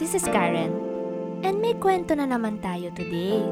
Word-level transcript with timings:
this 0.00 0.16
is 0.16 0.24
Karen. 0.32 0.72
And 1.44 1.60
may 1.60 1.76
kwento 1.76 2.16
na 2.16 2.24
naman 2.24 2.64
tayo 2.64 2.88
today. 2.96 3.44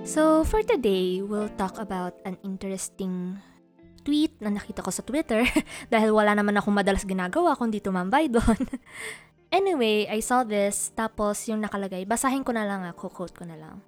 So, 0.00 0.40
for 0.48 0.64
today, 0.64 1.20
we'll 1.20 1.52
talk 1.60 1.76
about 1.76 2.16
an 2.24 2.40
interesting 2.40 3.36
tweet 4.00 4.32
na 4.40 4.48
nakita 4.48 4.80
ko 4.80 4.88
sa 4.88 5.04
Twitter 5.04 5.44
dahil 5.92 6.16
wala 6.16 6.32
naman 6.32 6.56
akong 6.56 6.72
madalas 6.72 7.04
ginagawa 7.04 7.52
kundi 7.52 7.84
tumambay 7.84 8.32
doon. 8.32 8.64
anyway, 9.58 10.08
I 10.08 10.24
saw 10.24 10.40
this, 10.40 10.88
tapos 10.96 11.44
yung 11.52 11.60
nakalagay, 11.60 12.08
basahin 12.08 12.48
ko 12.48 12.56
na 12.56 12.64
lang 12.64 12.88
ako, 12.88 13.12
quote 13.12 13.36
ko 13.36 13.44
na 13.44 13.60
lang. 13.60 13.84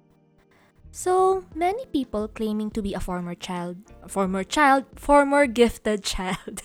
So, 0.93 1.41
many 1.57 1.89
people 1.89 2.29
claiming 2.29 2.69
to 2.77 2.85
be 2.85 2.93
a 2.93 3.01
former 3.01 3.33
child, 3.33 3.81
former 4.05 4.45
child, 4.45 4.85
former 5.01 5.49
gifted 5.49 6.05
child. 6.13 6.61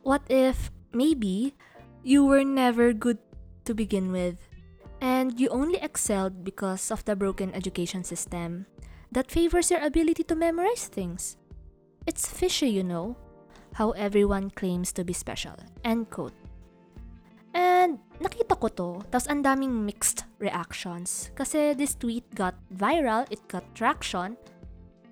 what 0.00 0.24
if, 0.32 0.72
maybe, 0.96 1.52
you 2.00 2.24
were 2.24 2.46
never 2.46 2.96
good 2.96 3.20
to 3.64 3.74
begin 3.74 4.12
with, 4.12 4.36
and 5.00 5.38
you 5.40 5.48
only 5.48 5.78
excelled 5.80 6.44
because 6.44 6.90
of 6.90 7.04
the 7.04 7.16
broken 7.16 7.52
education 7.54 8.04
system 8.04 8.66
that 9.12 9.30
favors 9.30 9.70
your 9.70 9.80
ability 9.80 10.24
to 10.24 10.34
memorize 10.34 10.86
things. 10.88 11.36
It's 12.06 12.28
fishy, 12.28 12.68
you 12.68 12.84
know, 12.84 13.16
how 13.74 13.90
everyone 13.92 14.50
claims 14.50 14.92
to 14.92 15.04
be 15.04 15.12
special. 15.12 15.54
End 15.84 16.10
quote. 16.10 16.34
And 17.54 17.98
nakita 18.18 18.58
ko 18.58 18.68
to, 18.68 18.88
tapos 19.14 19.30
ang 19.30 19.46
daming 19.46 19.86
mixed 19.86 20.26
reactions. 20.42 21.30
Kasi 21.38 21.74
this 21.74 21.94
tweet 21.94 22.26
got 22.34 22.58
viral, 22.74 23.24
it 23.30 23.46
got 23.46 23.62
traction, 23.78 24.36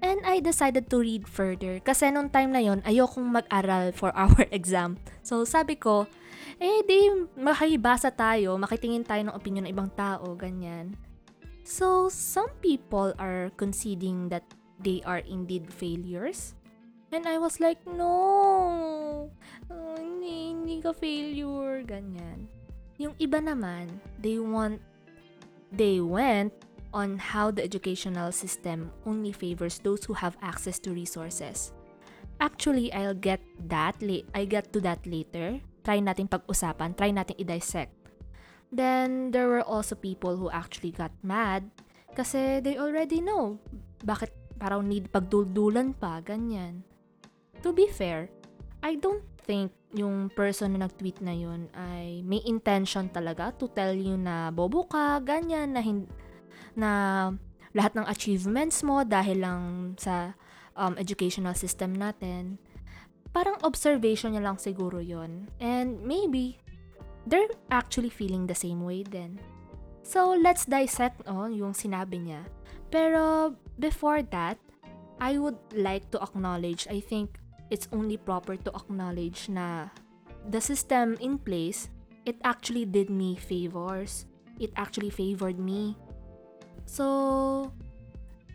and 0.02 0.18
I 0.26 0.42
decided 0.42 0.90
to 0.90 0.98
read 1.00 1.30
further. 1.30 1.78
Kasi 1.78 2.10
nung 2.10 2.28
time 2.28 2.50
na 2.50 2.60
yon 2.60 2.82
ayokong 2.82 3.30
mag-aral 3.30 3.94
for 3.94 4.10
our 4.18 4.44
exam. 4.50 4.98
So 5.22 5.46
sabi 5.46 5.78
ko, 5.78 6.10
eh 6.58 6.82
di 6.84 7.10
makibasa 7.38 8.10
tayo, 8.10 8.58
makitingin 8.58 9.06
tayo 9.06 9.22
ng 9.26 9.34
opinion 9.34 9.64
ng 9.66 9.72
ibang 9.72 9.90
tao, 9.94 10.34
ganyan. 10.34 10.94
So, 11.62 12.10
some 12.10 12.50
people 12.58 13.14
are 13.22 13.54
conceding 13.54 14.26
that 14.34 14.42
they 14.82 14.98
are 15.06 15.22
indeed 15.22 15.70
failures. 15.70 16.58
And 17.14 17.28
I 17.28 17.38
was 17.38 17.62
like, 17.62 17.78
no, 17.86 19.30
oh, 19.70 19.94
hindi, 19.94 20.58
hindi 20.58 20.82
ka 20.82 20.90
failure, 20.90 21.86
ganyan. 21.86 22.50
Yung 22.98 23.14
iba 23.22 23.38
naman, 23.38 23.94
they 24.18 24.42
want, 24.42 24.82
they 25.70 26.02
went 26.02 26.50
on 26.92 27.16
how 27.18 27.50
the 27.50 27.64
educational 27.64 28.30
system 28.32 28.92
only 29.04 29.32
favors 29.32 29.80
those 29.80 30.04
who 30.04 30.12
have 30.12 30.36
access 30.40 30.78
to 30.80 30.92
resources. 30.92 31.72
Actually, 32.40 32.92
I'll 32.92 33.16
get 33.16 33.40
that 33.68 33.96
la- 34.00 34.26
I 34.36 34.44
get 34.44 34.72
to 34.72 34.80
that 34.84 35.04
later 35.08 35.60
try 35.82 35.98
natin 35.98 36.30
pag-usapan, 36.30 36.94
try 36.94 37.10
natin 37.10 37.36
i-dissect. 37.36 37.92
Then, 38.72 39.34
there 39.34 39.50
were 39.50 39.66
also 39.66 39.98
people 39.98 40.38
who 40.38 40.48
actually 40.48 40.94
got 40.94 41.12
mad 41.20 41.68
kasi 42.16 42.62
they 42.64 42.80
already 42.80 43.20
know 43.20 43.60
bakit 44.00 44.32
parang 44.56 44.88
need 44.88 45.12
pagduldulan 45.12 45.92
pa, 45.98 46.22
ganyan. 46.24 46.86
To 47.60 47.74
be 47.74 47.90
fair, 47.90 48.30
I 48.80 48.96
don't 48.96 49.26
think 49.44 49.74
yung 49.92 50.32
person 50.32 50.72
na 50.72 50.88
nag-tweet 50.88 51.20
na 51.20 51.34
yun 51.36 51.68
ay 51.76 52.24
may 52.24 52.40
intention 52.48 53.12
talaga 53.12 53.52
to 53.60 53.68
tell 53.68 53.92
you 53.92 54.16
na 54.16 54.48
bobo 54.54 54.88
ka, 54.88 55.20
ganyan, 55.20 55.76
na, 55.76 55.82
hin- 55.84 56.08
na 56.78 57.32
lahat 57.72 57.96
ng 57.96 58.06
achievements 58.08 58.84
mo 58.84 59.00
dahil 59.02 59.40
lang 59.44 59.62
sa 59.96 60.36
um, 60.76 60.96
educational 61.00 61.56
system 61.56 61.96
natin 61.96 62.60
parang 63.32 63.56
observation 63.64 64.36
niya 64.36 64.44
lang 64.44 64.60
siguro 64.60 65.00
yon 65.00 65.48
And 65.58 65.98
maybe, 66.04 66.60
they're 67.24 67.50
actually 67.72 68.12
feeling 68.12 68.46
the 68.46 68.56
same 68.56 68.84
way 68.84 69.02
then. 69.02 69.40
So, 70.04 70.36
let's 70.36 70.68
dissect 70.68 71.24
oh, 71.26 71.48
yung 71.48 71.72
sinabi 71.72 72.20
niya. 72.20 72.44
Pero, 72.92 73.56
before 73.80 74.20
that, 74.30 74.60
I 75.18 75.40
would 75.40 75.58
like 75.72 76.12
to 76.12 76.20
acknowledge, 76.20 76.84
I 76.92 77.00
think 77.00 77.40
it's 77.72 77.88
only 77.90 78.20
proper 78.20 78.60
to 78.60 78.70
acknowledge 78.76 79.48
na 79.48 79.88
the 80.44 80.60
system 80.60 81.16
in 81.24 81.40
place, 81.40 81.88
it 82.28 82.36
actually 82.44 82.84
did 82.84 83.08
me 83.08 83.34
favors. 83.34 84.28
It 84.60 84.70
actually 84.76 85.10
favored 85.10 85.56
me. 85.56 85.96
So, 86.86 87.72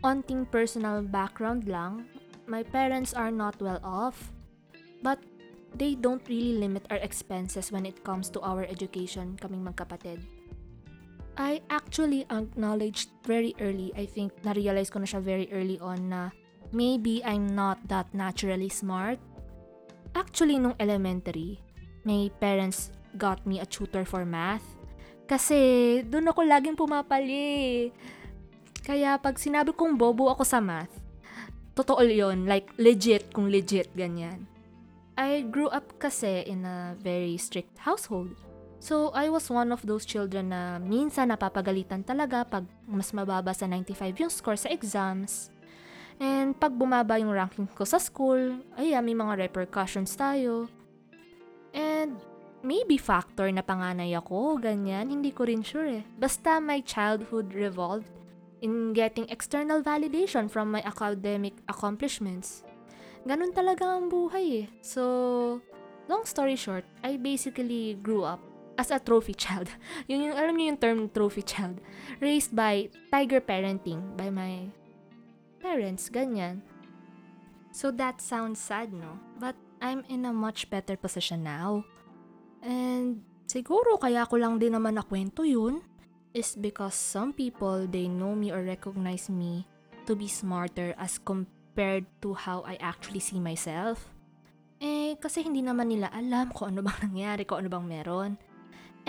onting 0.04 0.46
personal 0.50 1.02
background 1.02 1.66
lang, 1.66 2.06
my 2.46 2.62
parents 2.62 3.12
are 3.12 3.30
not 3.30 3.60
well 3.60 3.80
off 3.82 4.32
But 5.02 5.22
they 5.74 5.94
don't 5.94 6.22
really 6.28 6.58
limit 6.58 6.86
our 6.90 6.98
expenses 6.98 7.70
when 7.70 7.86
it 7.86 8.02
comes 8.02 8.30
to 8.34 8.40
our 8.42 8.64
education 8.64 9.38
kaming 9.38 9.62
magkapatid. 9.62 10.22
I 11.38 11.62
actually 11.70 12.26
acknowledged 12.34 13.14
very 13.22 13.54
early, 13.62 13.94
I 13.94 14.10
think 14.10 14.34
na-realize 14.42 14.90
ko 14.90 14.98
na 14.98 15.06
siya 15.06 15.22
very 15.22 15.46
early 15.54 15.78
on 15.78 16.10
na 16.10 16.34
maybe 16.74 17.22
I'm 17.22 17.46
not 17.46 17.78
that 17.86 18.10
naturally 18.10 18.66
smart. 18.66 19.22
Actually, 20.18 20.58
nung 20.58 20.74
elementary, 20.82 21.62
my 22.02 22.26
parents 22.42 22.90
got 23.14 23.46
me 23.46 23.62
a 23.62 23.68
tutor 23.70 24.02
for 24.02 24.26
math. 24.26 24.66
Kasi 25.28 25.60
doon 26.08 26.32
ako 26.32 26.40
laging 26.48 26.74
pumapali. 26.80 27.92
Kaya 28.80 29.20
pag 29.20 29.36
sinabi 29.36 29.76
kong 29.76 30.00
bobo 30.00 30.32
ako 30.32 30.42
sa 30.48 30.64
math, 30.64 30.96
totoo 31.76 32.00
yon 32.00 32.48
like 32.48 32.72
legit 32.80 33.28
kung 33.36 33.52
legit 33.52 33.92
ganyan. 33.92 34.48
I 35.20 35.44
grew 35.44 35.68
up 35.68 36.00
kasi 36.00 36.48
in 36.48 36.64
a 36.64 36.96
very 36.96 37.36
strict 37.36 37.76
household. 37.84 38.32
So, 38.78 39.10
I 39.10 39.26
was 39.26 39.50
one 39.50 39.74
of 39.74 39.82
those 39.82 40.06
children 40.06 40.54
na 40.54 40.78
minsan 40.78 41.34
napapagalitan 41.34 42.06
talaga 42.06 42.46
pag 42.46 42.62
mas 42.86 43.10
mababa 43.10 43.50
sa 43.50 43.66
95 43.66 44.22
yung 44.22 44.30
score 44.30 44.54
sa 44.54 44.70
exams. 44.70 45.50
And 46.22 46.54
pag 46.54 46.74
bumaba 46.74 47.18
yung 47.18 47.34
ranking 47.34 47.66
ko 47.74 47.82
sa 47.82 47.98
school, 47.98 48.62
ay 48.78 48.94
may 49.02 49.18
mga 49.18 49.50
repercussions 49.50 50.14
tayo. 50.14 50.70
And 51.74 52.16
maybe 52.62 52.98
factor 52.98 53.50
na 53.52 53.62
panganay 53.62 54.14
ako, 54.18 54.58
ganyan, 54.58 55.10
hindi 55.10 55.30
ko 55.30 55.46
rin 55.46 55.62
sure 55.62 56.02
eh. 56.02 56.04
Basta 56.18 56.58
my 56.58 56.82
childhood 56.82 57.54
revolved 57.54 58.10
in 58.60 58.92
getting 58.92 59.26
external 59.30 59.82
validation 59.82 60.50
from 60.50 60.74
my 60.74 60.82
academic 60.82 61.54
accomplishments 61.70 62.66
ganun 63.28 63.52
talaga 63.52 63.84
ang 63.84 64.08
buhay 64.08 64.64
eh. 64.64 64.66
So, 64.80 65.60
long 66.08 66.24
story 66.24 66.56
short, 66.56 66.88
I 67.04 67.20
basically 67.20 68.00
grew 68.00 68.24
up 68.24 68.40
as 68.80 68.88
a 68.88 68.96
trophy 68.96 69.36
child. 69.36 69.68
yun 70.10 70.30
yung, 70.30 70.36
alam 70.36 70.56
niyo 70.56 70.72
yung 70.72 70.80
term 70.80 70.98
trophy 71.12 71.44
child. 71.44 71.76
Raised 72.24 72.56
by 72.56 72.88
tiger 73.12 73.44
parenting 73.44 74.16
by 74.16 74.32
my 74.32 74.72
parents, 75.60 76.08
ganyan. 76.08 76.64
So 77.74 77.92
that 78.00 78.24
sounds 78.24 78.58
sad, 78.58 78.96
no? 78.96 79.20
But 79.36 79.54
I'm 79.78 80.02
in 80.08 80.24
a 80.24 80.32
much 80.32 80.72
better 80.72 80.96
position 80.96 81.44
now. 81.44 81.84
And 82.62 83.22
siguro 83.46 83.96
kaya 83.98 84.26
ko 84.26 84.36
lang 84.38 84.58
din 84.58 84.74
naman 84.74 84.98
nakwento 84.98 85.46
yun 85.46 85.80
is 86.36 86.54
because 86.54 86.94
some 86.94 87.32
people, 87.32 87.88
they 87.88 88.06
know 88.06 88.36
me 88.36 88.52
or 88.52 88.62
recognize 88.62 89.32
me 89.32 89.64
to 90.06 90.14
be 90.14 90.28
smarter 90.28 90.94
as 91.00 91.18
compared 91.18 92.04
to 92.20 92.34
how 92.36 92.62
I 92.68 92.76
actually 92.80 93.20
see 93.20 93.40
myself. 93.40 94.12
Eh, 94.78 95.18
kasi 95.18 95.42
hindi 95.42 95.64
naman 95.64 95.90
nila 95.90 96.06
alam 96.14 96.54
kung 96.54 96.70
ano 96.76 96.86
bang 96.86 96.98
nangyari, 97.10 97.42
kung 97.42 97.64
ano 97.64 97.68
bang 97.72 97.86
meron. 97.86 98.30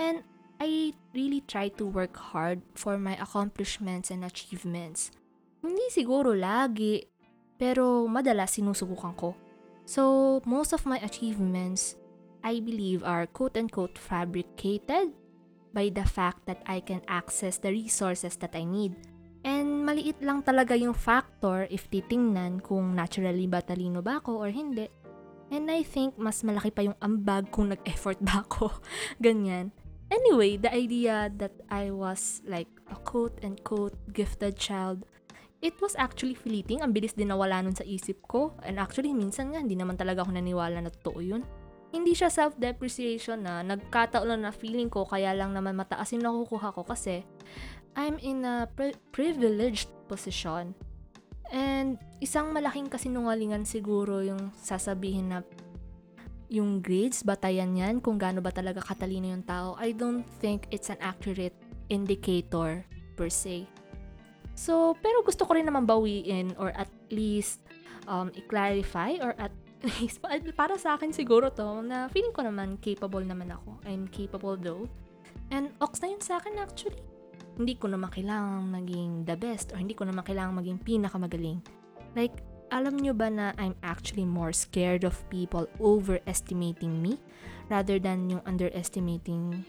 And 0.00 0.24
I 0.60 0.92
really 1.16 1.40
try 1.44 1.72
to 1.80 1.88
work 1.88 2.16
hard 2.16 2.60
for 2.76 3.00
my 3.00 3.16
accomplishments 3.16 4.12
and 4.12 4.24
achievements. 4.26 5.12
Hindi 5.60 5.88
siguro 5.92 6.32
lagi, 6.36 7.04
pero 7.56 8.08
madalas 8.08 8.56
sinusubukan 8.56 9.12
ko. 9.16 9.36
So, 9.84 10.38
most 10.48 10.72
of 10.72 10.84
my 10.88 11.00
achievements, 11.00 11.99
I 12.44 12.60
believe, 12.60 13.04
are 13.04 13.26
quote-unquote 13.26 13.98
fabricated 13.98 15.12
by 15.72 15.88
the 15.88 16.04
fact 16.04 16.46
that 16.46 16.62
I 16.66 16.80
can 16.80 17.02
access 17.06 17.58
the 17.58 17.70
resources 17.70 18.36
that 18.42 18.56
I 18.56 18.64
need 18.64 18.96
And 19.40 19.88
maliit 19.88 20.20
lang 20.20 20.44
talaga 20.44 20.76
yung 20.76 20.92
factor 20.92 21.64
if 21.72 21.88
titingnan 21.88 22.60
kung 22.60 22.92
naturally 22.92 23.48
ba 23.48 23.64
talino 23.64 24.04
ba 24.04 24.20
ako 24.20 24.44
or 24.44 24.52
hindi. 24.52 24.84
And 25.48 25.66
I 25.72 25.80
think 25.82 26.20
mas 26.20 26.44
malaki 26.44 26.70
pa 26.70 26.84
yung 26.84 26.98
ambag 27.00 27.48
kung 27.48 27.72
nag-effort 27.72 28.20
ba 28.20 28.44
ako. 28.44 28.68
Ganyan. 29.24 29.72
Anyway, 30.10 30.58
the 30.60 30.68
idea 30.68 31.30
that 31.38 31.54
I 31.70 31.94
was 31.94 32.42
like 32.44 32.68
a 32.90 32.98
quote-unquote 32.98 33.94
gifted 34.12 34.58
child, 34.58 35.06
it 35.62 35.78
was 35.80 35.96
actually 35.96 36.34
fleeting. 36.36 36.82
Ang 36.82 36.92
bilis 36.92 37.14
din 37.14 37.30
nawala 37.30 37.62
nun 37.62 37.78
sa 37.78 37.86
isip 37.86 38.20
ko. 38.26 38.58
And 38.66 38.76
actually, 38.76 39.14
minsan 39.14 39.54
nga, 39.54 39.62
hindi 39.62 39.78
naman 39.78 39.96
talaga 39.96 40.26
ako 40.26 40.34
naniwala 40.34 40.82
na 40.82 40.90
totoo 40.90 41.22
yun. 41.22 41.42
Hindi 41.90 42.14
siya 42.14 42.30
self-depreciation 42.30 43.42
na 43.42 43.66
nagkataon 43.66 44.46
na 44.46 44.54
feeling 44.54 44.86
ko 44.86 45.02
kaya 45.02 45.34
lang 45.34 45.50
naman 45.50 45.74
mataas 45.74 46.14
yung 46.14 46.22
nakukuha 46.22 46.70
ko 46.70 46.86
kasi 46.86 47.26
I'm 47.98 48.16
in 48.22 48.46
a 48.46 48.70
pri- 48.70 48.98
privileged 49.10 49.90
position. 50.06 50.74
And 51.50 51.98
isang 52.22 52.54
malaking 52.54 52.86
kasinungalingan 52.86 53.66
siguro 53.66 54.22
yung 54.22 54.54
sasabihin 54.54 55.34
na 55.34 55.38
yung 56.50 56.82
grades, 56.82 57.22
batayan 57.22 57.74
yan 57.78 58.02
kung 58.02 58.18
gaano 58.18 58.42
ba 58.42 58.50
talaga 58.50 58.82
katalino 58.82 59.30
yung 59.30 59.46
tao, 59.46 59.78
I 59.78 59.94
don't 59.94 60.26
think 60.42 60.66
it's 60.74 60.90
an 60.90 60.98
accurate 60.98 61.54
indicator 61.90 62.86
per 63.14 63.30
se. 63.30 63.66
So, 64.58 64.98
pero 64.98 65.22
gusto 65.22 65.46
ko 65.46 65.54
rin 65.54 65.66
naman 65.66 65.86
bawiin 65.86 66.54
or 66.58 66.74
at 66.74 66.90
least 67.10 67.62
um, 68.10 68.34
i-clarify 68.34 69.18
or 69.22 69.34
at 69.38 69.54
least, 69.84 70.20
para 70.56 70.76
sa 70.76 70.96
akin 70.96 71.12
siguro 71.14 71.48
to, 71.52 71.80
na 71.80 72.08
feeling 72.12 72.34
ko 72.34 72.44
naman 72.44 72.76
capable 72.80 73.24
naman 73.24 73.48
ako. 73.52 73.80
I'm 73.88 74.08
capable 74.08 74.56
though. 74.56 74.84
And 75.50 75.72
ox 75.80 76.04
na 76.04 76.12
yun 76.12 76.22
sa 76.22 76.38
akin 76.38 76.60
actually. 76.60 77.00
Hindi 77.56 77.76
ko 77.76 77.88
naman 77.92 78.12
kailangang 78.12 78.68
maging 78.72 79.10
the 79.28 79.36
best 79.36 79.72
or 79.72 79.80
hindi 79.80 79.96
ko 79.96 80.08
naman 80.08 80.24
kailangang 80.24 80.60
maging 80.64 80.78
pinakamagaling. 80.80 81.60
Like, 82.16 82.40
alam 82.70 82.96
nyo 83.02 83.12
ba 83.12 83.28
na 83.28 83.52
I'm 83.58 83.74
actually 83.82 84.24
more 84.24 84.54
scared 84.54 85.02
of 85.02 85.18
people 85.28 85.66
overestimating 85.82 87.02
me 87.02 87.18
rather 87.68 87.98
than 87.98 88.30
yung 88.30 88.42
underestimating 88.46 89.66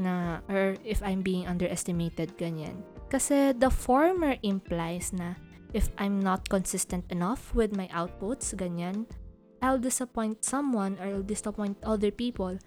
na 0.00 0.42
or 0.50 0.74
if 0.82 0.98
I'm 1.06 1.22
being 1.22 1.46
underestimated 1.46 2.34
ganyan. 2.36 2.82
Kasi 3.12 3.54
the 3.54 3.70
former 3.70 4.34
implies 4.42 5.12
na 5.14 5.38
if 5.72 5.88
I'm 5.96 6.20
not 6.20 6.48
consistent 6.48 7.06
enough 7.12 7.54
with 7.54 7.76
my 7.76 7.88
outputs, 7.94 8.52
ganyan, 8.56 9.06
I'll 9.62 9.78
disappoint 9.78 10.42
someone 10.42 10.98
or 10.98 11.06
I'll 11.06 11.24
disappoint 11.24 11.78
other 11.86 12.10
people. 12.10 12.58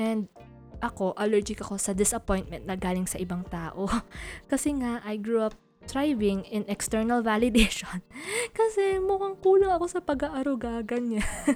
And 0.00 0.32
ako, 0.80 1.12
allergic 1.20 1.60
ako 1.60 1.76
sa 1.76 1.92
disappointment 1.92 2.64
na 2.64 2.74
galing 2.74 3.04
sa 3.04 3.20
ibang 3.20 3.44
tao. 3.52 3.86
Kasi 4.50 4.80
nga, 4.80 5.04
I 5.04 5.20
grew 5.20 5.44
up 5.44 5.54
thriving 5.84 6.48
in 6.48 6.64
external 6.68 7.20
validation. 7.20 8.00
Kasi 8.58 8.96
mukhang 8.96 9.36
kulang 9.44 9.76
ako 9.76 9.86
sa 9.92 10.00
pag-aaruga, 10.00 10.80
ganyan. 10.84 11.26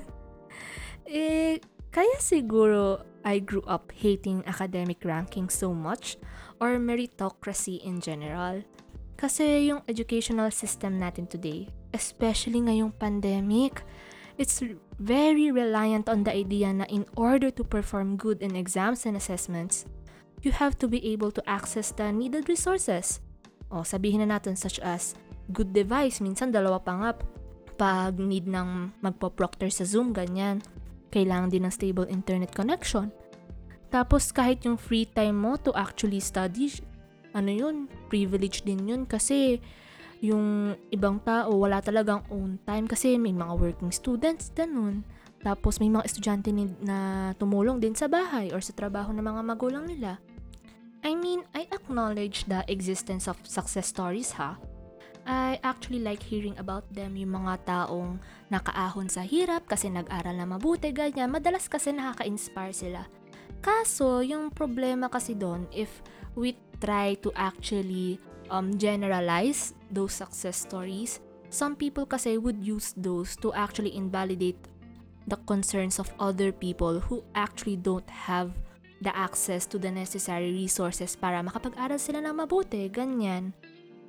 eh, 1.09 1.57
kaya 1.93 2.17
siguro 2.21 3.05
I 3.23 3.39
grew 3.39 3.63
up 3.69 3.93
hating 3.95 4.43
academic 4.49 5.05
ranking 5.05 5.49
so 5.49 5.71
much 5.73 6.19
or 6.59 6.77
meritocracy 6.81 7.81
in 7.85 8.01
general. 8.03 8.65
Kasi 9.15 9.71
yung 9.71 9.87
educational 9.87 10.51
system 10.51 10.99
natin 10.99 11.31
today, 11.31 11.71
especially 11.95 12.59
ngayong 12.59 12.91
pandemic, 12.97 13.87
it's 14.43 14.59
very 14.99 15.55
reliant 15.55 16.11
on 16.11 16.27
the 16.27 16.35
idea 16.35 16.75
na 16.75 16.83
in 16.91 17.07
order 17.15 17.55
to 17.55 17.63
perform 17.63 18.19
good 18.19 18.43
in 18.43 18.59
exams 18.59 19.07
and 19.07 19.15
assessments, 19.15 19.87
you 20.43 20.51
have 20.51 20.75
to 20.83 20.91
be 20.91 20.99
able 21.15 21.31
to 21.31 21.43
access 21.47 21.95
the 21.95 22.11
needed 22.11 22.51
resources 22.51 23.23
o 23.71 23.87
sabihin 23.87 24.27
na 24.27 24.37
natin 24.37 24.59
such 24.59 24.83
as 24.83 25.15
good 25.55 25.71
device, 25.71 26.19
minsan 26.19 26.51
dalawa 26.51 26.83
pa 26.83 26.93
nga 26.99 27.11
pag 27.79 28.19
need 28.19 28.51
ng 28.51 28.93
magpo-proctor 29.01 29.71
sa 29.71 29.87
Zoom, 29.87 30.13
ganyan. 30.13 30.61
Kailangan 31.15 31.49
din 31.49 31.65
ng 31.65 31.73
stable 31.73 32.05
internet 32.11 32.53
connection. 32.53 33.15
Tapos 33.89 34.29
kahit 34.35 34.67
yung 34.67 34.77
free 34.77 35.07
time 35.07 35.39
mo 35.39 35.57
to 35.57 35.73
actually 35.73 36.21
study, 36.21 36.69
ano 37.33 37.49
yun, 37.49 37.77
privilege 38.13 38.67
din 38.67 38.85
yun 38.91 39.03
kasi 39.09 39.63
yung 40.23 40.79
ibang 40.95 41.19
tao 41.27 41.51
wala 41.59 41.83
talagang 41.83 42.23
own 42.31 42.55
time 42.63 42.87
kasi 42.87 43.19
may 43.19 43.35
mga 43.35 43.59
working 43.59 43.91
students, 43.91 44.55
ganun. 44.55 45.03
Tapos 45.43 45.83
may 45.83 45.91
mga 45.91 46.07
estudyante 46.07 46.55
na 46.87 47.31
tumulong 47.35 47.83
din 47.83 47.99
sa 47.99 48.07
bahay 48.07 48.55
or 48.55 48.63
sa 48.63 48.71
trabaho 48.71 49.11
ng 49.11 49.27
mga 49.27 49.43
magulang 49.43 49.85
nila. 49.91 50.23
I 51.03 51.19
mean, 51.19 51.43
I 51.51 51.67
acknowledge 51.75 52.47
the 52.47 52.63
existence 52.71 53.27
of 53.27 53.35
success 53.43 53.91
stories 53.91 54.31
ha. 54.39 54.55
I 55.27 55.59
actually 55.67 55.99
like 55.99 56.23
hearing 56.23 56.55
about 56.59 56.87
them 56.95 57.19
yung 57.19 57.43
mga 57.43 57.67
taong 57.67 58.23
nakaahon 58.51 59.11
sa 59.11 59.27
hirap 59.27 59.67
kasi 59.67 59.91
nag-aral 59.91 60.39
na 60.39 60.47
mabuti, 60.47 60.95
ganyan. 60.95 61.35
Madalas 61.35 61.67
kasi 61.67 61.91
nakaka-inspire 61.91 62.75
sila. 62.75 63.03
Kaso, 63.63 64.23
yung 64.23 64.51
problema 64.55 65.07
kasi 65.07 65.35
doon, 65.35 65.67
if 65.75 66.03
we 66.35 66.59
try 66.83 67.15
to 67.23 67.31
actually 67.39 68.19
um, 68.53 68.77
generalize 68.77 69.73
those 69.89 70.13
success 70.13 70.61
stories, 70.69 71.19
some 71.49 71.75
people 71.75 72.05
kasi 72.05 72.37
would 72.37 72.61
use 72.61 72.93
those 72.95 73.35
to 73.41 73.51
actually 73.57 73.97
invalidate 73.97 74.61
the 75.27 75.41
concerns 75.49 75.97
of 75.97 76.13
other 76.21 76.53
people 76.53 77.01
who 77.01 77.25
actually 77.33 77.81
don't 77.81 78.09
have 78.09 78.53
the 79.01 79.11
access 79.17 79.67
to 79.67 79.81
the 79.81 79.91
necessary 79.91 80.53
resources 80.53 81.17
para 81.17 81.43
makapag-aral 81.43 81.99
sila 81.99 82.23
ng 82.23 82.39
mabuti, 82.39 82.87
ganyan. 82.93 83.51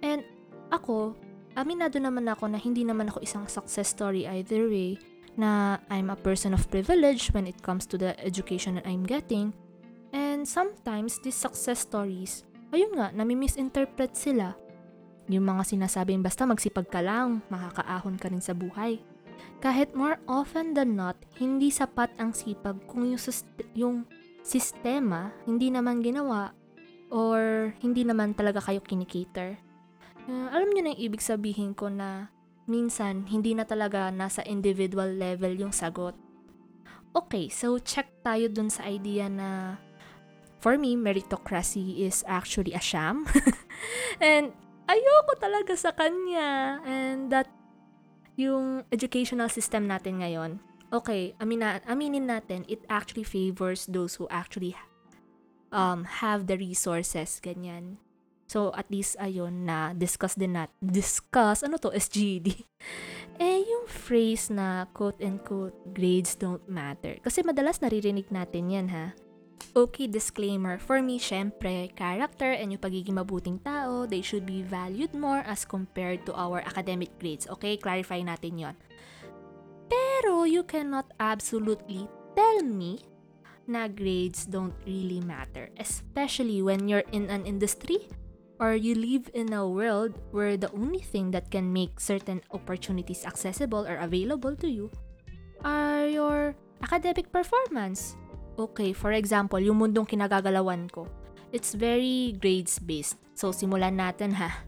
And 0.05 0.21
ako, 0.69 1.17
aminado 1.57 1.97
naman 1.97 2.29
ako 2.29 2.51
na 2.51 2.61
hindi 2.61 2.85
naman 2.85 3.09
ako 3.09 3.25
isang 3.25 3.49
success 3.49 3.89
story 3.89 4.29
either 4.29 4.69
way, 4.69 5.01
na 5.33 5.81
I'm 5.89 6.13
a 6.13 6.19
person 6.19 6.53
of 6.53 6.69
privilege 6.69 7.33
when 7.33 7.49
it 7.49 7.57
comes 7.65 7.89
to 7.89 7.97
the 7.97 8.13
education 8.21 8.77
that 8.77 8.85
I'm 8.85 9.01
getting. 9.01 9.53
And 10.13 10.45
sometimes, 10.45 11.17
these 11.25 11.37
success 11.37 11.89
stories, 11.89 12.45
ayun 12.73 12.97
nga, 12.97 13.13
nami-misinterpret 13.13 14.17
sila. 14.17 14.57
Yung 15.29 15.45
mga 15.45 15.63
sinasabing 15.63 16.25
basta 16.25 16.43
magsipag 16.43 16.89
ka 16.89 16.99
lang, 16.99 17.45
makakaahon 17.47 18.19
ka 18.19 18.27
rin 18.27 18.43
sa 18.43 18.51
buhay. 18.57 18.99
Kahit 19.63 19.95
more 19.95 20.19
often 20.27 20.75
than 20.75 20.99
not, 20.99 21.15
hindi 21.39 21.71
sapat 21.71 22.11
ang 22.19 22.35
sipag 22.35 22.83
kung 22.89 23.07
yung, 23.07 23.21
yung 23.71 23.97
sistema 24.43 25.31
hindi 25.47 25.71
naman 25.71 26.03
ginawa 26.03 26.51
or 27.07 27.71
hindi 27.79 28.03
naman 28.03 28.35
talaga 28.35 28.59
kayo 28.59 28.83
kinikater. 28.83 29.55
Uh, 30.27 30.51
alam 30.51 30.67
niyo 30.71 30.81
na 30.83 30.91
yung 30.95 31.03
ibig 31.07 31.23
sabihin 31.23 31.71
ko 31.71 31.87
na 31.87 32.27
minsan 32.67 33.23
hindi 33.27 33.55
na 33.55 33.63
talaga 33.63 34.11
nasa 34.11 34.43
individual 34.43 35.15
level 35.15 35.55
yung 35.55 35.71
sagot. 35.71 36.15
Okay, 37.13 37.47
so 37.47 37.77
check 37.79 38.09
tayo 38.25 38.49
dun 38.49 38.67
sa 38.67 38.89
idea 38.89 39.29
na 39.29 39.77
for 40.63 40.79
me, 40.79 40.95
meritocracy 40.95 42.07
is 42.07 42.23
actually 42.23 42.71
a 42.71 42.79
sham. 42.79 43.27
and 44.23 44.55
ayoko 44.87 45.35
talaga 45.35 45.75
sa 45.75 45.91
kanya. 45.91 46.79
And 46.87 47.27
that 47.35 47.51
yung 48.39 48.87
educational 48.87 49.51
system 49.51 49.91
natin 49.91 50.23
ngayon, 50.23 50.63
okay, 50.95 51.35
amina, 51.43 51.83
aminin 51.83 52.31
natin, 52.31 52.63
it 52.71 52.79
actually 52.87 53.27
favors 53.27 53.91
those 53.91 54.15
who 54.15 54.31
actually 54.31 54.79
um, 55.75 56.07
have 56.23 56.47
the 56.47 56.55
resources, 56.55 57.43
ganyan. 57.43 57.99
So, 58.47 58.71
at 58.77 58.87
least, 58.87 59.19
ayun, 59.19 59.67
na 59.67 59.91
discuss 59.97 60.37
din 60.37 60.55
nat 60.55 60.69
discuss, 60.79 61.65
ano 61.65 61.75
to, 61.81 61.91
SGD. 61.91 62.53
eh, 63.43 63.59
yung 63.67 63.89
phrase 63.89 64.53
na 64.53 64.87
quote-unquote, 64.95 65.91
grades 65.91 66.37
don't 66.39 66.63
matter. 66.69 67.19
Kasi 67.19 67.41
madalas 67.41 67.81
naririnig 67.81 68.29
natin 68.29 68.69
yan, 68.71 68.87
ha? 68.93 69.17
Okay, 69.73 70.05
disclaimer. 70.05 70.77
For 70.77 71.01
me, 71.01 71.17
syempre, 71.17 71.89
character 71.97 72.53
and 72.53 72.69
yung 72.69 72.77
pagiging 72.77 73.17
mabuting 73.17 73.57
tao, 73.65 74.05
they 74.05 74.21
should 74.21 74.45
be 74.45 74.61
valued 74.61 75.17
more 75.17 75.41
as 75.49 75.65
compared 75.65 76.29
to 76.29 76.33
our 76.37 76.61
academic 76.61 77.09
grades. 77.17 77.49
Okay, 77.49 77.81
clarify 77.81 78.21
natin 78.21 78.61
yon. 78.61 78.77
Pero 79.89 80.45
you 80.45 80.61
cannot 80.61 81.09
absolutely 81.17 82.05
tell 82.37 82.61
me 82.61 83.01
na 83.65 83.89
grades 83.89 84.45
don't 84.45 84.77
really 84.85 85.25
matter, 85.25 85.73
especially 85.81 86.61
when 86.61 86.85
you're 86.85 87.07
in 87.09 87.25
an 87.33 87.41
industry 87.49 88.05
or 88.61 88.77
you 88.77 88.93
live 88.93 89.25
in 89.33 89.57
a 89.57 89.65
world 89.65 90.13
where 90.29 90.53
the 90.53 90.69
only 90.77 91.01
thing 91.01 91.33
that 91.33 91.49
can 91.49 91.73
make 91.73 91.97
certain 91.97 92.45
opportunities 92.53 93.25
accessible 93.25 93.89
or 93.89 93.97
available 93.97 94.53
to 94.53 94.69
you 94.69 94.93
are 95.65 96.05
your 96.05 96.53
academic 96.85 97.31
performance. 97.33 98.13
Okay, 98.53 98.93
for 98.93 99.17
example, 99.17 99.57
yung 99.57 99.81
mundong 99.81 100.05
kinagagalawan 100.05 100.85
ko, 100.93 101.09
it's 101.49 101.73
very 101.73 102.37
grades-based. 102.37 103.17
So, 103.33 103.49
simulan 103.49 103.97
natin 103.97 104.37
ha. 104.37 104.61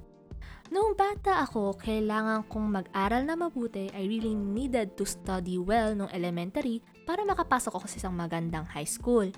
Noong 0.74 0.98
bata 0.98 1.46
ako, 1.46 1.78
kailangan 1.78 2.50
kong 2.50 2.82
mag-aral 2.82 3.22
na 3.22 3.38
mabuti. 3.38 3.86
I 3.94 4.10
really 4.10 4.34
needed 4.34 4.98
to 4.98 5.06
study 5.06 5.62
well 5.62 5.94
nung 5.94 6.10
elementary 6.10 6.82
para 7.06 7.22
makapasok 7.22 7.78
ako 7.78 7.86
sa 7.86 8.02
isang 8.02 8.18
magandang 8.18 8.66
high 8.66 8.90
school. 8.90 9.30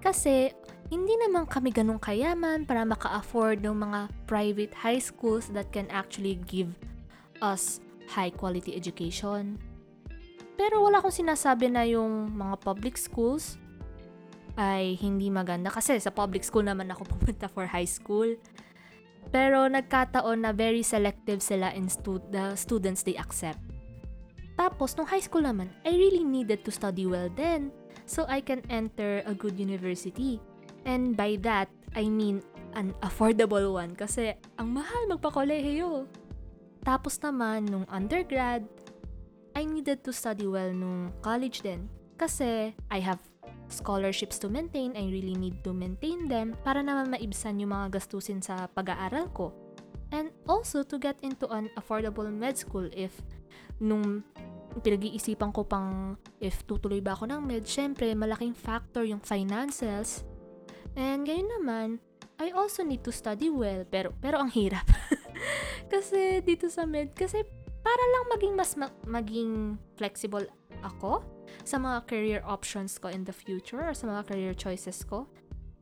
Kasi 0.00 0.48
hindi 0.88 1.14
naman 1.20 1.44
kami 1.44 1.68
ganun 1.68 2.00
kayaman 2.00 2.64
para 2.64 2.88
maka-afford 2.88 3.60
ng 3.60 3.76
mga 3.76 4.00
private 4.24 4.72
high 4.72 4.96
schools 4.96 5.52
that 5.52 5.68
can 5.68 5.84
actually 5.92 6.40
give 6.48 6.72
us 7.44 7.84
high 8.08 8.32
quality 8.32 8.72
education. 8.72 9.60
Pero 10.56 10.80
wala 10.80 11.04
akong 11.04 11.12
sinasabi 11.12 11.68
na 11.68 11.84
yung 11.84 12.32
mga 12.32 12.56
public 12.64 12.96
schools 12.96 13.59
ay 14.58 14.98
hindi 14.98 15.28
maganda 15.28 15.70
kasi 15.70 15.98
sa 15.98 16.10
public 16.14 16.42
school 16.42 16.66
naman 16.66 16.90
ako 16.90 17.06
pumunta 17.16 17.46
for 17.50 17.66
high 17.68 17.88
school. 17.88 18.34
Pero 19.30 19.68
nagkataon 19.68 20.42
na 20.48 20.50
very 20.50 20.82
selective 20.82 21.44
sila 21.44 21.70
in 21.76 21.86
stu- 21.86 22.24
the 22.32 22.56
students 22.56 23.04
they 23.04 23.14
accept. 23.14 23.60
Tapos, 24.60 24.92
nung 24.92 25.08
high 25.08 25.24
school 25.24 25.40
naman, 25.40 25.72
I 25.88 25.96
really 25.96 26.20
needed 26.20 26.68
to 26.68 26.70
study 26.74 27.08
well 27.08 27.32
then 27.32 27.72
so 28.04 28.28
I 28.28 28.44
can 28.44 28.60
enter 28.68 29.24
a 29.24 29.32
good 29.32 29.56
university. 29.56 30.36
And 30.84 31.16
by 31.16 31.40
that, 31.46 31.72
I 31.96 32.12
mean 32.12 32.44
an 32.76 32.92
affordable 33.00 33.72
one 33.72 33.96
kasi 33.96 34.36
ang 34.60 34.76
mahal 34.76 35.08
magpa-kolehiyo. 35.08 36.04
Tapos 36.84 37.16
naman, 37.24 37.72
nung 37.72 37.86
undergrad, 37.88 38.68
I 39.56 39.64
needed 39.64 40.04
to 40.04 40.12
study 40.12 40.44
well 40.44 40.72
nung 40.72 41.12
college 41.24 41.64
din. 41.64 41.88
Kasi 42.20 42.76
I 42.92 42.98
have 43.00 43.20
scholarships 43.70 44.38
to 44.42 44.50
maintain, 44.50 44.92
I 44.98 45.06
really 45.08 45.38
need 45.38 45.62
to 45.62 45.72
maintain 45.72 46.26
them 46.26 46.58
para 46.66 46.82
naman 46.82 47.14
maibsan 47.14 47.62
yung 47.62 47.72
mga 47.72 47.96
gastusin 47.98 48.42
sa 48.42 48.66
pag-aaral 48.74 49.30
ko. 49.30 49.54
And 50.10 50.34
also 50.50 50.82
to 50.82 50.98
get 50.98 51.22
into 51.22 51.46
an 51.54 51.70
affordable 51.78 52.26
med 52.26 52.58
school 52.58 52.90
if 52.90 53.14
nung 53.78 54.26
pinag-iisipan 54.82 55.54
ko 55.54 55.62
pang 55.62 56.18
if 56.42 56.66
tutuloy 56.66 56.98
ba 56.98 57.14
ako 57.14 57.30
ng 57.30 57.42
med, 57.42 57.62
syempre 57.66 58.10
malaking 58.14 58.54
factor 58.54 59.06
yung 59.06 59.22
finances. 59.22 60.26
And 60.98 61.22
ngayon 61.22 61.48
naman, 61.58 61.88
I 62.42 62.50
also 62.50 62.82
need 62.82 63.06
to 63.06 63.14
study 63.14 63.52
well, 63.52 63.86
pero 63.86 64.10
pero 64.18 64.42
ang 64.42 64.50
hirap. 64.50 64.86
kasi 65.92 66.42
dito 66.42 66.66
sa 66.66 66.86
med, 66.86 67.14
kasi 67.14 67.46
para 67.80 68.04
lang 68.18 68.24
maging 68.34 68.54
mas 68.58 68.72
ma- 68.74 68.98
maging 69.06 69.78
flexible 69.94 70.44
ako 70.82 71.22
sa 71.64 71.76
mga 71.78 71.98
career 72.06 72.40
options 72.44 72.96
ko 72.98 73.08
in 73.08 73.24
the 73.24 73.34
future 73.34 73.80
or 73.80 73.94
sa 73.94 74.08
mga 74.08 74.22
career 74.28 74.54
choices 74.54 75.02
ko. 75.04 75.26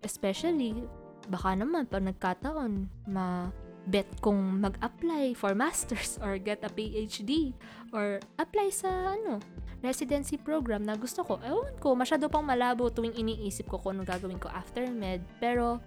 Especially, 0.03 0.87
baka 1.29 1.55
naman 1.59 1.87
pag 1.91 2.05
nagkataon, 2.07 2.87
ma 3.11 3.51
bet 3.89 4.09
kong 4.21 4.61
mag-apply 4.61 5.33
for 5.33 5.57
masters 5.65 6.21
or 6.21 6.37
get 6.37 6.61
a 6.61 6.69
PhD 6.69 7.57
or 7.97 8.21
apply 8.37 8.69
sa 8.69 9.17
ano, 9.17 9.41
residency 9.81 10.37
program 10.37 10.85
na 10.85 10.95
gusto 10.95 11.25
ko. 11.25 11.41
Ewan 11.41 11.75
ko, 11.81 11.97
masyado 11.97 12.29
pang 12.29 12.45
malabo 12.45 12.93
tuwing 12.93 13.17
iniisip 13.17 13.65
ko 13.67 13.81
kung 13.81 13.99
ano 13.99 14.05
gagawin 14.05 14.37
ko 14.37 14.53
after 14.53 14.85
med. 14.93 15.25
Pero, 15.41 15.81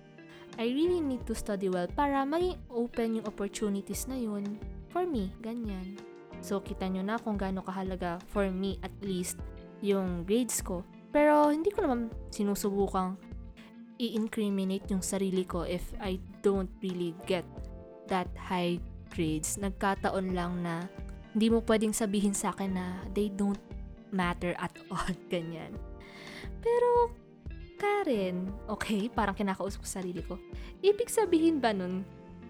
I 0.59 0.67
really 0.67 0.99
need 0.99 1.23
to 1.29 1.35
study 1.37 1.71
well 1.71 1.87
para 1.87 2.27
maging 2.27 2.59
open 2.67 3.21
yung 3.21 3.27
opportunities 3.29 4.03
na 4.11 4.19
yun 4.19 4.59
for 4.91 5.07
me, 5.07 5.31
ganyan. 5.39 5.95
So, 6.43 6.59
kita 6.59 6.89
nyo 6.89 7.05
na 7.05 7.21
kung 7.21 7.37
gaano 7.37 7.61
kahalaga 7.63 8.19
for 8.33 8.49
me 8.49 8.81
at 8.81 8.91
least 8.99 9.37
yung 9.81 10.23
grades 10.23 10.61
ko. 10.61 10.85
Pero, 11.11 11.51
hindi 11.51 11.73
ko 11.73 11.83
naman 11.83 12.13
sinusubukang 12.31 13.19
i-incriminate 14.01 14.89
yung 14.89 15.05
sarili 15.05 15.45
ko 15.45 15.61
if 15.61 15.93
I 16.01 16.17
don't 16.41 16.71
really 16.81 17.13
get 17.29 17.45
that 18.09 18.31
high 18.33 18.81
grades. 19.13 19.61
Nagkataon 19.61 20.33
lang 20.33 20.65
na 20.65 20.89
hindi 21.37 21.53
mo 21.53 21.61
pwedeng 21.67 21.93
sabihin 21.93 22.33
sa 22.33 22.49
akin 22.55 22.71
na 22.73 22.85
they 23.13 23.29
don't 23.29 23.61
matter 24.09 24.57
at 24.57 24.73
all, 24.93 25.13
ganyan. 25.29 25.77
Pero, 26.63 27.13
Karen, 27.81 28.49
okay, 28.69 29.09
parang 29.09 29.33
kinakausap 29.33 29.81
ko 29.81 29.87
sarili 29.89 30.21
ko. 30.21 30.37
Ibig 30.85 31.09
sabihin 31.09 31.57
ba 31.57 31.73
nun, 31.73 32.05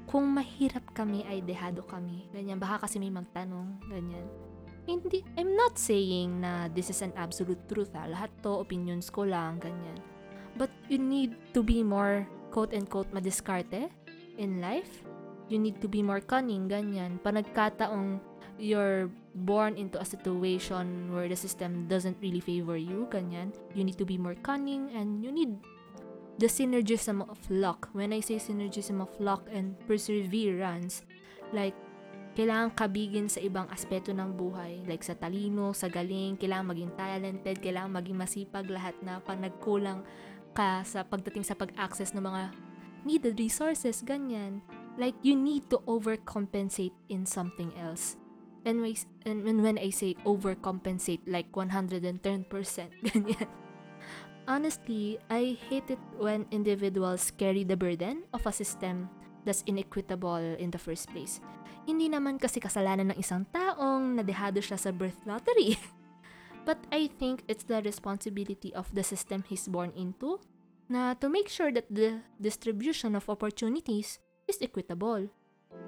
kung 0.08 0.28
mahirap 0.28 0.84
kami 0.92 1.24
ay 1.24 1.40
dehado 1.40 1.84
kami, 1.88 2.28
ganyan, 2.36 2.60
baka 2.60 2.84
kasi 2.88 3.00
may 3.00 3.14
magtanong, 3.14 3.80
ganyan. 3.88 4.28
Hindi, 4.90 5.24
I'm 5.38 5.54
not 5.56 5.78
saying 5.78 6.42
na 6.42 6.68
this 6.74 6.90
is 6.90 7.02
an 7.06 7.14
absolute 7.16 7.62
truth 7.70 7.94
ha, 7.94 8.10
lahat 8.10 8.34
to 8.42 8.62
opinions 8.62 9.14
ko 9.14 9.24
lang, 9.24 9.62
ganyan. 9.62 9.98
But 10.58 10.74
you 10.90 10.98
need 10.98 11.38
to 11.54 11.64
be 11.64 11.86
more 11.86 12.28
quote-unquote 12.52 13.14
madiskarte 13.14 13.88
in 14.38 14.60
life. 14.60 15.06
You 15.48 15.60
need 15.60 15.80
to 15.84 15.88
be 15.88 16.02
more 16.04 16.20
cunning, 16.20 16.68
ganyan. 16.68 17.22
Panagkataong 17.24 18.20
you're 18.62 19.10
born 19.34 19.76
into 19.76 19.98
a 20.00 20.06
situation 20.06 21.10
where 21.10 21.28
the 21.28 21.36
system 21.36 21.88
doesn't 21.90 22.18
really 22.22 22.40
favor 22.40 22.78
you, 22.78 23.10
ganyan. 23.10 23.52
You 23.74 23.84
need 23.84 23.98
to 23.98 24.06
be 24.06 24.18
more 24.18 24.36
cunning 24.36 24.94
and 24.94 25.26
you 25.26 25.32
need 25.32 25.58
the 26.38 26.46
synergism 26.46 27.26
of 27.26 27.42
luck. 27.50 27.90
When 27.94 28.14
I 28.14 28.22
say 28.22 28.38
synergism 28.38 29.02
of 29.02 29.10
luck 29.20 29.50
and 29.52 29.76
perseverance, 29.88 31.02
like, 31.52 31.76
kailangan 32.32 32.72
kabigin 32.72 33.28
sa 33.28 33.44
ibang 33.44 33.68
aspeto 33.68 34.16
ng 34.16 34.32
buhay. 34.36 34.84
Like 34.88 35.04
sa 35.04 35.16
talino, 35.16 35.76
sa 35.76 35.92
galing, 35.92 36.40
kailangan 36.40 36.72
maging 36.72 36.92
talented, 36.96 37.56
kailangan 37.60 37.92
maging 37.92 38.18
masipag 38.18 38.68
lahat 38.72 38.96
na 39.04 39.20
pag 39.20 39.40
nagkulang 39.40 40.04
ka 40.52 40.84
sa 40.84 41.04
pagdating 41.04 41.48
sa 41.48 41.56
pag-access 41.56 42.12
ng 42.12 42.24
mga 42.24 42.52
needed 43.04 43.40
resources, 43.40 44.04
ganyan. 44.04 44.62
Like, 45.00 45.16
you 45.24 45.36
need 45.40 45.72
to 45.72 45.80
overcompensate 45.88 46.94
in 47.08 47.26
something 47.26 47.72
else. 47.80 48.20
And, 48.62 48.84
and 49.26 49.64
when 49.64 49.80
I 49.80 49.90
say 49.90 50.16
overcompensate, 50.28 51.26
like 51.26 51.52
110%, 51.52 52.22
ganyan. 53.08 53.50
Honestly, 54.48 55.18
I 55.30 55.58
hate 55.70 55.90
it 55.90 56.02
when 56.18 56.46
individuals 56.52 57.32
carry 57.32 57.64
the 57.64 57.78
burden 57.78 58.24
of 58.34 58.46
a 58.46 58.52
system 58.52 59.10
that's 59.46 59.64
inequitable 59.66 60.58
in 60.60 60.70
the 60.70 60.78
first 60.78 61.10
place. 61.10 61.40
Hindi 61.86 62.08
naman 62.08 62.38
kasi 62.38 62.62
kasalanan 62.62 63.14
ng 63.14 63.18
isang 63.18 63.46
taong 63.50 64.18
nadehado 64.18 64.62
siya 64.62 64.78
sa 64.78 64.94
birth 64.94 65.18
lottery. 65.26 65.76
But 66.68 66.78
I 66.94 67.10
think 67.10 67.42
it's 67.50 67.66
the 67.66 67.82
responsibility 67.82 68.70
of 68.78 68.94
the 68.94 69.02
system 69.02 69.42
he's 69.50 69.66
born 69.66 69.90
into 69.98 70.38
na 70.92 71.18
to 71.18 71.26
make 71.26 71.50
sure 71.50 71.74
that 71.74 71.90
the 71.90 72.22
distribution 72.38 73.18
of 73.18 73.32
opportunities 73.32 74.22
is 74.46 74.62
equitable. 74.62 75.32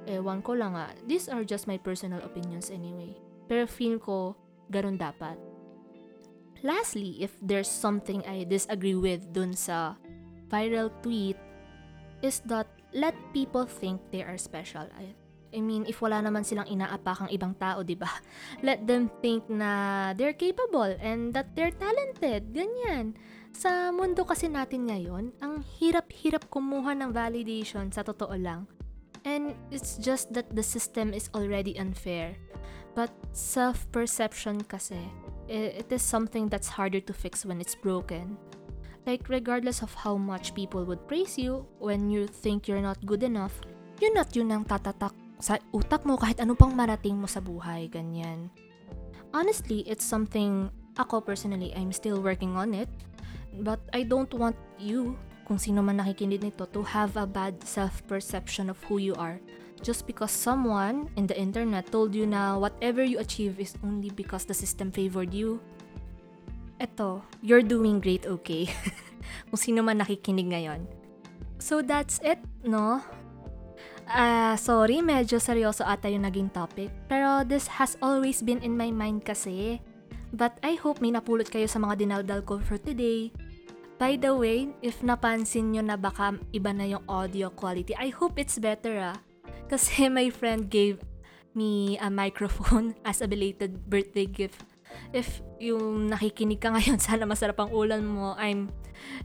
Ewan 0.10 0.42
ko 0.42 0.58
lang 0.58 0.74
nga, 0.74 0.96
these 1.06 1.30
are 1.30 1.46
just 1.46 1.70
my 1.70 1.78
personal 1.78 2.24
opinions 2.26 2.74
anyway. 2.74 3.14
Pero 3.46 3.68
feel 3.68 4.00
ko, 4.00 4.34
ganun 4.72 4.98
dapat. 4.98 5.38
Lastly, 6.64 7.20
if 7.20 7.36
there's 7.44 7.68
something 7.68 8.24
I 8.24 8.48
disagree 8.48 8.96
with 8.96 9.36
dun 9.36 9.52
sa 9.52 10.00
viral 10.48 10.90
tweet, 11.04 11.36
is 12.24 12.40
that 12.48 12.72
let 12.96 13.14
people 13.36 13.68
think 13.68 14.00
they 14.16 14.24
are 14.24 14.40
special. 14.40 14.88
I, 14.96 15.12
I 15.54 15.62
mean, 15.62 15.86
if 15.86 16.02
wala 16.02 16.20
naman 16.20 16.42
silang 16.42 16.66
inaapakang 16.66 17.30
ibang 17.30 17.54
tao, 17.62 17.86
di 17.86 17.94
ba? 17.94 18.10
Let 18.66 18.90
them 18.90 19.08
think 19.22 19.46
na 19.48 20.12
they're 20.18 20.36
capable 20.36 20.98
and 20.98 21.32
that 21.38 21.54
they're 21.54 21.74
talented. 21.74 22.52
Ganyan. 22.52 23.14
Sa 23.54 23.94
mundo 23.94 24.26
kasi 24.26 24.50
natin 24.50 24.90
ngayon, 24.90 25.30
ang 25.38 25.62
hirap-hirap 25.78 26.50
kumuha 26.50 26.98
ng 26.98 27.14
validation 27.14 27.94
sa 27.94 28.02
totoo 28.02 28.34
lang. 28.34 28.66
And 29.24 29.54
it's 29.70 30.02
just 30.02 30.34
that 30.34 30.52
the 30.52 30.66
system 30.66 31.14
is 31.14 31.30
already 31.38 31.78
unfair. 31.78 32.36
But 32.98 33.14
self-perception 33.32 34.66
kasi, 34.68 35.00
it 35.48 35.88
is 35.94 36.02
something 36.02 36.50
that's 36.50 36.68
harder 36.68 37.00
to 37.06 37.14
fix 37.14 37.46
when 37.46 37.62
it's 37.62 37.78
broken. 37.78 38.36
Like, 39.06 39.30
regardless 39.30 39.84
of 39.84 39.94
how 39.94 40.16
much 40.18 40.56
people 40.56 40.86
would 40.86 41.08
praise 41.08 41.38
you, 41.38 41.68
when 41.80 42.10
you 42.10 42.26
think 42.26 42.68
you're 42.68 42.84
not 42.84 43.06
good 43.06 43.22
enough, 43.22 43.60
yun 44.00 44.18
at 44.18 44.36
yun 44.36 44.52
ang 44.52 44.64
tatatak 44.66 45.14
sa 45.40 45.62
utak 45.74 46.06
mo 46.06 46.18
kahit 46.18 46.42
ano 46.42 46.54
pang 46.54 46.74
marating 46.74 47.18
mo 47.18 47.28
sa 47.30 47.42
buhay, 47.42 47.90
ganyan. 47.90 48.52
Honestly, 49.34 49.82
it's 49.90 50.06
something 50.06 50.70
ako 50.98 51.22
personally, 51.22 51.74
I'm 51.74 51.92
still 51.92 52.22
working 52.22 52.54
on 52.54 52.74
it. 52.74 52.90
But 53.62 53.82
I 53.94 54.06
don't 54.06 54.30
want 54.34 54.58
you, 54.82 55.18
kung 55.46 55.58
sino 55.62 55.82
man 55.82 56.02
nakikinig 56.02 56.42
nito, 56.42 56.66
to 56.70 56.82
have 56.86 57.18
a 57.18 57.26
bad 57.26 57.62
self-perception 57.62 58.70
of 58.70 58.78
who 58.90 58.98
you 58.98 59.14
are 59.18 59.38
just 59.84 60.08
because 60.08 60.32
someone 60.32 61.12
in 61.20 61.28
the 61.28 61.36
internet 61.36 61.92
told 61.92 62.16
you 62.16 62.26
na 62.26 62.56
whatever 62.58 63.04
you 63.04 63.20
achieve 63.20 63.60
is 63.60 63.76
only 63.84 64.10
because 64.10 64.48
the 64.48 64.56
system 64.56 64.90
favored 64.90 65.36
you. 65.36 65.60
Eto, 66.80 67.22
you're 67.44 67.62
doing 67.62 68.00
great, 68.00 68.26
okay? 68.26 68.72
Kung 69.52 69.60
sino 69.60 69.84
man 69.84 70.00
nakikinig 70.02 70.50
ngayon. 70.50 70.88
So 71.60 71.84
that's 71.84 72.18
it, 72.24 72.40
no? 72.64 73.04
Ah, 74.04 74.54
uh, 74.54 74.56
sorry, 74.60 75.00
medyo 75.00 75.40
seryoso 75.40 75.88
ata 75.88 76.12
yung 76.12 76.28
naging 76.28 76.52
topic. 76.52 76.92
Pero 77.08 77.48
this 77.48 77.72
has 77.80 77.96
always 78.04 78.44
been 78.44 78.60
in 78.60 78.76
my 78.76 78.92
mind 78.92 79.24
kasi. 79.24 79.80
But 80.34 80.58
I 80.66 80.76
hope 80.76 81.00
may 81.00 81.14
napulot 81.14 81.48
kayo 81.48 81.70
sa 81.70 81.80
mga 81.80 82.04
dinaldal 82.04 82.42
ko 82.44 82.60
for 82.60 82.82
today. 82.82 83.32
By 84.02 84.20
the 84.20 84.34
way, 84.36 84.74
if 84.84 85.00
napansin 85.06 85.72
nyo 85.72 85.86
na 85.86 85.96
baka 85.96 86.36
iba 86.52 86.74
na 86.74 86.90
yung 86.90 87.06
audio 87.08 87.54
quality, 87.54 87.94
I 87.96 88.12
hope 88.12 88.36
it's 88.42 88.60
better 88.60 88.98
ah. 89.00 89.18
Kasi 89.72 90.06
my 90.12 90.28
friend 90.34 90.68
gave 90.68 91.00
me 91.56 91.96
a 92.02 92.10
microphone 92.10 92.98
as 93.10 93.22
a 93.22 93.30
belated 93.30 93.88
birthday 93.88 94.28
gift. 94.28 94.66
If 95.14 95.42
yung 95.62 96.12
nakikinig 96.12 96.60
ka 96.60 96.70
ngayon, 96.76 97.00
sana 97.00 97.24
masarap 97.24 97.62
ang 97.62 97.72
ulan 97.72 98.04
mo. 98.04 98.36
I'm 98.36 98.74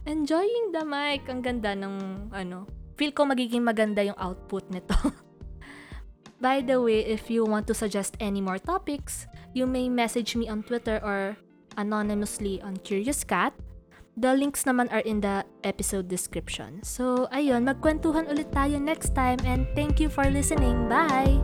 enjoying 0.06 0.70
the 0.70 0.85
mic. 0.85 1.26
Ang 1.26 1.42
ganda 1.42 1.75
ng 1.75 2.28
ano. 2.30 2.77
Feel 2.99 3.14
ko 3.14 3.25
magiging 3.25 3.62
maganda 3.62 4.02
yung 4.02 4.19
output 4.19 4.67
nito. 4.75 4.99
By 6.43 6.62
the 6.62 6.83
way, 6.83 7.07
if 7.07 7.31
you 7.31 7.47
want 7.47 7.67
to 7.71 7.75
suggest 7.75 8.19
any 8.19 8.43
more 8.43 8.59
topics, 8.59 9.26
you 9.55 9.67
may 9.67 9.87
message 9.87 10.35
me 10.35 10.50
on 10.50 10.62
Twitter 10.62 10.99
or 11.02 11.38
anonymously 11.78 12.62
on 12.62 12.78
Curious 12.83 13.23
Cat. 13.23 13.55
The 14.19 14.35
links 14.35 14.67
naman 14.67 14.90
are 14.90 15.02
in 15.07 15.23
the 15.23 15.47
episode 15.62 16.11
description. 16.11 16.83
So, 16.83 17.31
ayun, 17.31 17.71
magkwentuhan 17.71 18.26
ulit 18.26 18.50
tayo 18.50 18.83
next 18.83 19.14
time 19.14 19.38
and 19.47 19.67
thank 19.78 20.02
you 20.02 20.11
for 20.11 20.26
listening. 20.26 20.90
Bye! 20.90 21.38